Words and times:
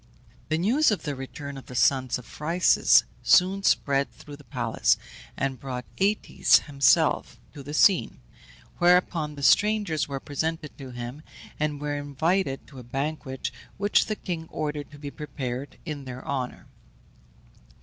The 0.49 0.57
news 0.57 0.89
of 0.89 1.03
the 1.03 1.13
return 1.13 1.57
of 1.59 1.67
the 1.67 1.75
sons 1.75 2.17
of 2.17 2.25
Phryxus 2.25 3.03
soon 3.21 3.61
spread 3.61 4.11
through 4.11 4.35
the 4.37 4.43
palace, 4.43 4.97
and 5.37 5.59
brought 5.59 5.85
Aëtes 5.97 6.61
himself 6.61 7.39
to 7.53 7.61
the 7.61 7.75
scene, 7.75 8.19
whereupon 8.79 9.35
the 9.35 9.43
strangers 9.43 10.07
were 10.07 10.19
presented 10.19 10.75
to 10.79 10.89
him, 10.89 11.21
and 11.59 11.79
were 11.79 11.97
invited 11.97 12.65
to 12.65 12.79
a 12.79 12.83
banquet 12.83 13.51
which 13.77 14.07
the 14.07 14.15
king 14.15 14.47
ordered 14.49 14.89
to 14.89 14.97
be 14.97 15.11
prepared 15.11 15.77
in 15.85 16.05
their 16.05 16.25
honour. 16.27 16.65